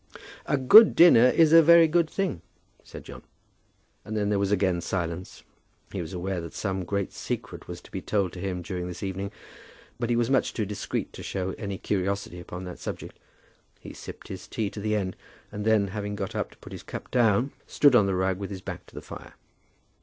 [0.47, 2.41] "A good dinner is a very good thing,"
[2.83, 3.21] said John.
[4.03, 5.43] And then there was again silence.
[5.91, 9.03] He was aware that some great secret was to be told to him during this
[9.03, 9.31] evening,
[9.99, 13.19] but he was much too discreet to show any curiosity upon that subject.
[13.79, 15.15] He sipped his tea to the end,
[15.51, 18.49] and then, having got up to put his cup down, stood on the rug with
[18.49, 19.33] his back to the fire.